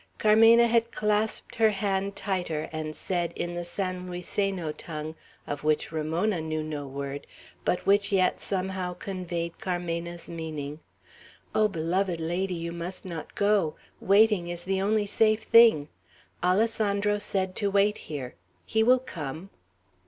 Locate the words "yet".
8.11-8.41